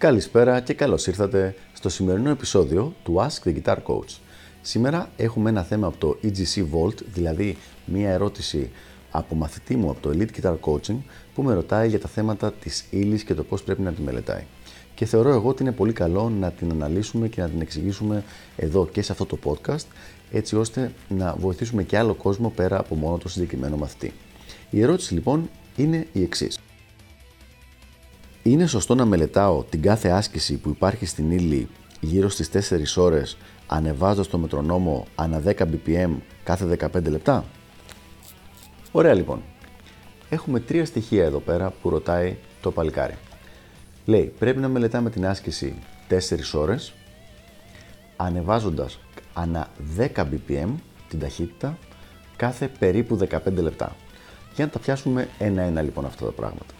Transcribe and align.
Καλησπέρα 0.00 0.60
και 0.60 0.74
καλώς 0.74 1.06
ήρθατε 1.06 1.54
στο 1.72 1.88
σημερινό 1.88 2.30
επεισόδιο 2.30 2.94
του 3.02 3.14
Ask 3.18 3.48
the 3.48 3.54
Guitar 3.62 3.76
Coach. 3.86 4.18
Σήμερα 4.62 5.10
έχουμε 5.16 5.50
ένα 5.50 5.62
θέμα 5.62 5.86
από 5.86 5.96
το 5.96 6.18
EGC 6.22 6.64
Vault, 6.72 6.94
δηλαδή 7.12 7.56
μία 7.84 8.10
ερώτηση 8.10 8.70
από 9.10 9.34
μαθητή 9.34 9.76
μου 9.76 9.90
από 9.90 10.00
το 10.00 10.10
Elite 10.14 10.40
Guitar 10.40 10.54
Coaching 10.60 10.96
που 11.34 11.42
με 11.42 11.54
ρωτάει 11.54 11.88
για 11.88 12.00
τα 12.00 12.08
θέματα 12.08 12.52
της 12.52 12.84
ύλης 12.90 13.24
και 13.24 13.34
το 13.34 13.44
πώς 13.44 13.62
πρέπει 13.62 13.82
να 13.82 13.92
τη 13.92 14.02
μελετάει. 14.02 14.44
Και 14.94 15.04
θεωρώ 15.04 15.30
εγώ 15.30 15.48
ότι 15.48 15.62
είναι 15.62 15.72
πολύ 15.72 15.92
καλό 15.92 16.28
να 16.28 16.50
την 16.50 16.70
αναλύσουμε 16.70 17.28
και 17.28 17.40
να 17.40 17.48
την 17.48 17.60
εξηγήσουμε 17.60 18.24
εδώ 18.56 18.86
και 18.86 19.02
σε 19.02 19.12
αυτό 19.12 19.26
το 19.26 19.38
podcast 19.44 19.86
έτσι 20.30 20.56
ώστε 20.56 20.92
να 21.08 21.34
βοηθήσουμε 21.38 21.82
και 21.82 21.98
άλλο 21.98 22.14
κόσμο 22.14 22.52
πέρα 22.56 22.78
από 22.78 22.94
μόνο 22.94 23.18
το 23.18 23.28
συγκεκριμένο 23.28 23.76
μαθητή. 23.76 24.12
Η 24.70 24.80
ερώτηση 24.82 25.14
λοιπόν 25.14 25.50
είναι 25.76 26.06
η 26.12 26.22
εξής. 26.22 26.59
Είναι 28.50 28.66
σωστό 28.66 28.94
να 28.94 29.04
μελετάω 29.04 29.62
την 29.62 29.82
κάθε 29.82 30.08
άσκηση 30.08 30.56
που 30.56 30.68
υπάρχει 30.68 31.06
στην 31.06 31.30
ύλη 31.30 31.68
γύρω 32.00 32.28
στις 32.28 32.50
4 32.96 33.02
ώρες 33.02 33.36
ανεβάζοντας 33.66 34.28
το 34.28 34.38
μετρονόμο 34.38 35.06
ανά 35.14 35.42
10 35.46 35.52
bpm 35.52 36.10
κάθε 36.44 36.76
15 36.94 37.02
λεπτά; 37.08 37.44
Ωραία 38.92 39.14
λοιπόν. 39.14 39.42
Έχουμε 40.28 40.60
τρία 40.60 40.84
στοιχεία 40.84 41.24
εδώ 41.24 41.38
πέρα 41.38 41.72
που 41.82 41.88
ρωτάει 41.90 42.36
το 42.60 42.70
παλικάρι. 42.70 43.14
Λέει 44.04 44.32
πρέπει 44.38 44.58
να 44.58 44.68
μελετάμε 44.68 45.10
την 45.10 45.26
άσκηση 45.26 45.74
4 46.08 46.16
ώρες 46.54 46.92
ανεβάζοντας 48.16 48.98
ανά 49.34 49.68
10 49.98 50.08
bpm 50.14 50.68
την 51.08 51.18
ταχύτητα 51.18 51.78
κάθε 52.36 52.68
περίπου 52.78 53.18
15 53.30 53.38
λεπτά. 53.54 53.96
Για 54.54 54.64
να 54.64 54.70
τα 54.70 54.78
πιάσουμε 54.78 55.28
ένα-ένα 55.38 55.82
λοιπόν 55.82 56.04
αυτά 56.04 56.24
τα 56.24 56.32
πράγματα. 56.32 56.74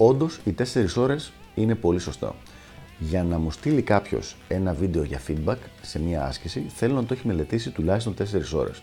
Όντως, 0.00 0.40
οι 0.44 0.52
4 0.52 0.96
ώρες 0.96 1.32
είναι 1.54 1.74
πολύ 1.74 1.98
σωστό. 1.98 2.34
Για 2.98 3.24
να 3.24 3.38
μου 3.38 3.50
στείλει 3.50 3.82
κάποιος 3.82 4.36
ένα 4.48 4.72
βίντεο 4.72 5.02
για 5.02 5.20
feedback 5.28 5.56
σε 5.82 5.98
μία 6.00 6.24
άσκηση, 6.24 6.64
θέλω 6.74 6.94
να 6.94 7.04
το 7.04 7.14
έχει 7.14 7.26
μελετήσει 7.26 7.70
τουλάχιστον 7.70 8.14
4 8.14 8.54
ώρες. 8.54 8.82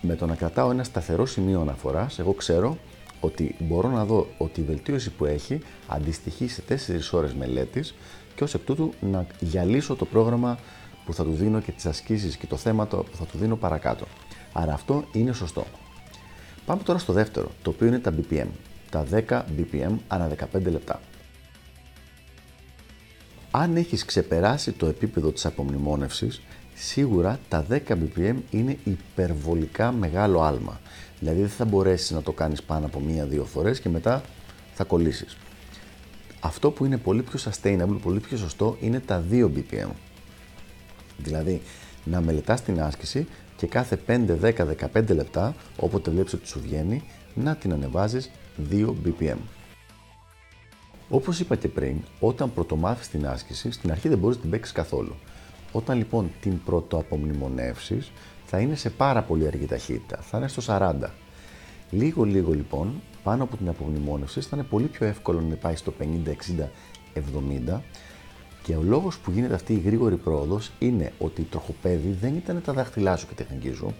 Με 0.00 0.14
το 0.14 0.26
να 0.26 0.34
κρατάω 0.34 0.70
ένα 0.70 0.84
σταθερό 0.84 1.26
σημείο 1.26 1.60
αναφοράς, 1.60 2.18
εγώ 2.18 2.32
ξέρω 2.32 2.78
ότι 3.20 3.54
μπορώ 3.58 3.88
να 3.88 4.04
δω 4.04 4.26
ότι 4.38 4.60
η 4.60 4.64
βελτίωση 4.64 5.10
που 5.10 5.24
έχει 5.24 5.60
αντιστοιχεί 5.86 6.48
σε 6.48 6.62
4 6.68 7.12
ώρες 7.12 7.34
μελέτης 7.34 7.94
και 8.34 8.44
ως 8.44 8.54
εκ 8.54 8.64
τούτου 8.64 8.92
να 9.00 9.26
γυαλίσω 9.40 9.96
το 9.96 10.04
πρόγραμμα 10.04 10.58
που 11.04 11.14
θα 11.14 11.24
του 11.24 11.32
δίνω 11.32 11.60
και 11.60 11.72
τις 11.72 11.86
ασκήσεις 11.86 12.36
και 12.36 12.46
το 12.46 12.56
θέμα 12.56 12.86
που 12.86 13.16
θα 13.16 13.24
του 13.24 13.38
δίνω 13.38 13.56
παρακάτω. 13.56 14.06
Άρα 14.52 14.72
αυτό 14.72 15.04
είναι 15.12 15.32
σωστό. 15.32 15.64
Πάμε 16.66 16.82
τώρα 16.82 16.98
στο 16.98 17.12
δεύτερο, 17.12 17.50
το 17.62 17.70
οποίο 17.70 17.86
είναι 17.86 17.98
τα 17.98 18.14
BPM 18.16 18.46
τα 18.90 19.06
10 19.28 19.42
BPM 19.58 19.92
ανά 20.08 20.30
15 20.54 20.62
λεπτά. 20.62 21.00
Αν 23.50 23.76
έχεις 23.76 24.04
ξεπεράσει 24.04 24.72
το 24.72 24.86
επίπεδο 24.86 25.30
της 25.30 25.46
απομνημόνευσης, 25.46 26.40
σίγουρα 26.74 27.38
τα 27.48 27.66
10 27.70 27.78
BPM 27.88 28.36
είναι 28.50 28.78
υπερβολικά 28.84 29.92
μεγάλο 29.92 30.42
άλμα. 30.42 30.80
Δηλαδή 31.18 31.40
δεν 31.40 31.48
θα 31.48 31.64
μπορέσεις 31.64 32.10
να 32.10 32.22
το 32.22 32.32
κάνεις 32.32 32.62
πάνω 32.62 32.86
από 32.86 33.00
μία-δύο 33.00 33.44
φορές 33.44 33.80
και 33.80 33.88
μετά 33.88 34.22
θα 34.74 34.84
κολλήσεις. 34.84 35.36
Αυτό 36.40 36.70
που 36.70 36.84
είναι 36.84 36.96
πολύ 36.96 37.22
πιο 37.22 37.50
sustainable, 37.50 37.98
πολύ 38.02 38.20
πιο 38.20 38.36
σωστό 38.36 38.76
είναι 38.80 39.00
τα 39.00 39.24
2 39.30 39.50
BPM. 39.54 39.88
Δηλαδή 41.16 41.62
να 42.04 42.20
μελετάς 42.20 42.62
την 42.62 42.82
άσκηση 42.82 43.26
και 43.56 43.66
κάθε 43.66 43.98
5, 44.06 44.36
10, 44.42 44.66
15 44.92 45.14
λεπτά, 45.14 45.54
όποτε 45.76 46.10
βλέπεις 46.10 46.32
ότι 46.32 46.46
σου 46.46 46.60
βγαίνει, 46.60 47.02
να 47.34 47.56
την 47.56 47.72
ανεβάζεις 47.72 48.30
2 48.70 48.94
BPM. 49.04 49.36
Όπως 51.08 51.40
είπα 51.40 51.56
και 51.56 51.68
πριν, 51.68 51.96
όταν 52.20 52.52
πρωτομάθεις 52.52 53.08
την 53.08 53.26
άσκηση, 53.26 53.70
στην 53.70 53.90
αρχή 53.90 54.08
δεν 54.08 54.18
μπορείς 54.18 54.36
να 54.36 54.42
την 54.42 54.50
παίξεις 54.50 54.74
καθόλου. 54.74 55.14
Όταν 55.72 55.98
λοιπόν 55.98 56.30
την 56.40 56.62
πρωτοαπομνημονεύσεις, 56.62 58.12
θα 58.46 58.58
είναι 58.58 58.74
σε 58.74 58.90
πάρα 58.90 59.22
πολύ 59.22 59.46
αργή 59.46 59.66
ταχύτητα, 59.66 60.16
θα 60.16 60.38
είναι 60.38 60.48
στο 60.48 60.62
40. 60.66 61.10
Λίγο 61.90 62.24
λίγο 62.24 62.52
λοιπόν, 62.52 63.00
πάνω 63.22 63.42
από 63.42 63.56
την 63.56 63.68
απομνημόνευση, 63.68 64.40
θα 64.40 64.56
είναι 64.56 64.64
πολύ 64.64 64.86
πιο 64.86 65.06
εύκολο 65.06 65.40
να 65.40 65.54
πάει 65.54 65.76
στο 65.76 65.92
50, 66.00 66.04
60, 66.28 66.68
70 67.14 67.80
και 68.70 68.76
ο 68.76 68.82
λόγος 68.82 69.18
που 69.18 69.30
γίνεται 69.30 69.54
αυτή 69.54 69.72
η 69.72 69.82
γρήγορη 69.84 70.16
πρόοδος 70.16 70.70
είναι 70.78 71.12
ότι 71.18 71.40
η 71.40 71.44
τροχοπέδη 71.44 72.16
δεν 72.20 72.36
ήταν 72.36 72.62
τα 72.64 72.72
δάχτυλά 72.72 73.16
σου 73.16 73.26
και 73.26 73.34
τεχνική 73.34 73.72
σου, 73.72 73.94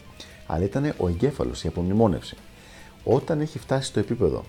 αλλά 0.47 0.65
ήταν 0.65 0.95
ο 0.99 1.09
εγκέφαλος, 1.09 1.65
η 1.65 1.69
απομνημόνευση. 1.69 2.37
Όταν 3.05 3.41
έχει 3.41 3.59
φτάσει 3.59 3.89
στο 3.89 4.01
επίπεδο 4.01 4.45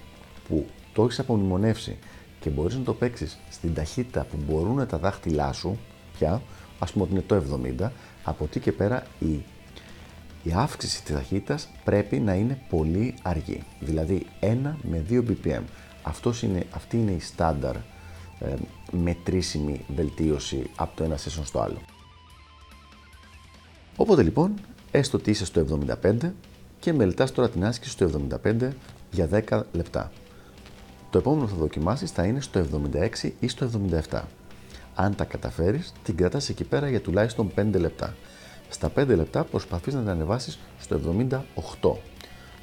που 0.47 0.65
το 0.93 1.03
έχεις 1.03 1.19
απομνημονεύσει 1.19 1.97
και 2.39 2.49
μπορείς 2.49 2.75
να 2.75 2.83
το 2.83 2.93
παίξεις 2.93 3.37
στην 3.49 3.73
ταχύτητα 3.73 4.23
που 4.23 4.37
μπορούν 4.47 4.87
τα 4.87 4.97
δάχτυλά 4.97 5.53
σου, 5.53 5.77
πια, 6.17 6.41
ας 6.79 6.91
πούμε 6.91 7.03
ότι 7.03 7.13
είναι 7.13 7.23
το 7.27 7.43
70, 7.85 7.89
από 8.23 8.43
εκεί 8.43 8.59
και 8.59 8.71
πέρα 8.71 9.03
η, 9.19 9.43
η 10.43 10.53
αύξηση 10.53 11.03
της 11.03 11.15
ταχύτητας 11.15 11.69
πρέπει 11.83 12.19
να 12.19 12.33
είναι 12.33 12.61
πολύ 12.69 13.13
αργή. 13.21 13.63
Δηλαδή 13.79 14.25
1 14.39 14.45
με 14.81 15.05
2 15.09 15.23
BPM. 15.27 15.61
Αυτός 16.03 16.41
είναι, 16.41 16.65
αυτή 16.71 16.97
είναι 16.97 17.11
η 17.11 17.19
στάνταρ 17.19 17.75
ε, 17.75 17.81
μετρήσιμη 18.91 19.85
βελτίωση 19.95 20.69
από 20.75 20.95
το 20.95 21.03
ένα 21.03 21.17
session 21.17 21.43
στο 21.43 21.59
άλλο. 21.59 21.81
Οπότε 23.95 24.23
λοιπόν, 24.23 24.53
έστω 24.91 25.17
ότι 25.17 25.29
είσαι 25.29 25.45
στο 25.45 25.79
75, 26.03 26.31
και 26.79 26.93
μελετάς 26.93 27.31
τώρα 27.31 27.49
την 27.49 27.65
άσκηση 27.65 27.91
στο 27.91 28.27
75 28.43 28.69
για 29.11 29.29
10 29.49 29.61
λεπτά. 29.71 30.11
Το 31.09 31.17
επόμενο 31.17 31.45
που 31.45 31.51
θα 31.51 31.57
δοκιμάσεις 31.57 32.11
θα 32.11 32.23
είναι 32.23 32.41
στο 32.41 32.65
76 33.21 33.31
ή 33.39 33.47
στο 33.47 33.69
77. 34.09 34.21
Αν 34.95 35.15
τα 35.15 35.23
καταφέρεις, 35.23 35.93
την 36.03 36.15
κρατάς 36.15 36.49
εκεί 36.49 36.63
πέρα 36.63 36.89
για 36.89 37.01
τουλάχιστον 37.01 37.51
5 37.55 37.79
λεπτά. 37.79 38.15
Στα 38.69 38.91
5 38.95 39.07
λεπτά 39.07 39.43
προσπαθείς 39.43 39.93
να 39.93 39.99
την 39.99 40.09
ανεβάσεις 40.09 40.59
στο 40.79 40.95
78. 40.95 42.10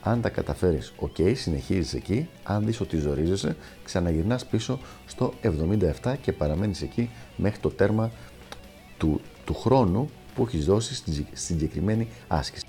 Αν 0.02 0.20
τα 0.20 0.28
καταφέρεις, 0.28 0.92
ok, 1.00 1.34
συνεχίζεις 1.36 1.94
εκεί. 1.94 2.28
Αν 2.42 2.64
δεις 2.64 2.80
ότι 2.80 2.96
ζορίζεσαι, 2.96 3.56
ξαναγυρνάς 3.84 4.46
πίσω 4.46 4.78
στο 5.06 5.32
77 5.42 6.16
και 6.20 6.32
παραμένεις 6.32 6.82
εκεί 6.82 7.10
μέχρι 7.36 7.60
το 7.60 7.68
τέρμα 7.68 8.10
του, 8.98 9.20
του 9.44 9.54
χρόνου 9.54 10.10
που 10.34 10.42
έχεις 10.42 10.64
δώσει 10.64 10.94
στην 10.94 11.26
συγκεκριμένη 11.32 12.08
άσκηση. 12.28 12.64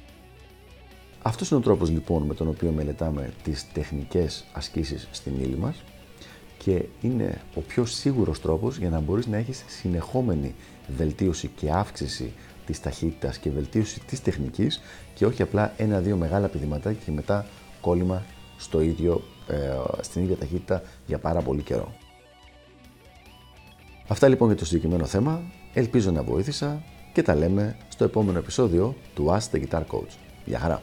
Αυτός 1.22 1.50
είναι 1.50 1.60
ο 1.60 1.64
τρόπος 1.64 1.90
λοιπόν 1.90 2.24
με 2.24 2.34
τον 2.34 2.48
οποίο 2.48 2.72
μελετάμε 2.72 3.34
τις 3.44 3.72
τεχνικές 3.74 4.46
ασκήσεις 4.54 5.08
στην 5.12 5.34
ύλη 5.42 5.58
μας 5.58 5.84
και 6.58 6.86
είναι 7.02 7.42
ο 7.56 7.60
πιο 7.60 7.86
σίγουρος 7.86 8.42
τρόπος 8.42 8.78
για 8.78 8.90
να 8.90 9.00
μπορείς 9.00 9.28
να 9.28 9.38
έχεις 9.38 9.64
συνεχόμενη 9.68 10.56
βελτίωση 10.98 11.48
και 11.56 11.72
αύξηση 11.72 12.34
της 12.70 12.82
ταχύτητας 12.82 13.38
και 13.38 13.50
βελτίωση 13.50 14.00
της 14.00 14.22
τεχνικής 14.22 14.82
και 15.14 15.26
όχι 15.26 15.42
απλά 15.42 15.74
ένα-δύο 15.78 16.16
μεγάλα 16.18 16.48
πηδηματάκια 16.48 17.02
και 17.06 17.12
μετά 17.12 17.46
κόλλημα 17.82 18.24
στο 18.58 18.82
ίδιο, 18.82 19.24
ε, 19.48 19.56
στην 20.02 20.24
ίδια 20.24 20.36
ταχύτητα 20.36 20.82
για 21.06 21.18
πάρα 21.18 21.42
πολύ 21.42 21.62
καιρό. 21.62 21.94
Αυτά 24.08 24.28
λοιπόν 24.28 24.48
για 24.48 24.58
το 24.58 24.66
συγκεκριμένο 24.66 25.06
θέμα. 25.06 25.42
Ελπίζω 25.74 26.12
να 26.12 26.24
βοήθησα 26.24 26.84
και 27.14 27.22
τα 27.22 27.36
λέμε 27.36 27.78
στο 27.90 28.04
επόμενο 28.04 28.38
επεισόδιο 28.38 28.96
του 29.16 29.26
Ask 29.30 29.56
the 29.56 29.64
Guitar 29.64 29.82
Coach. 29.82 30.14
Γεια 30.46 30.60
χαρά! 30.60 30.82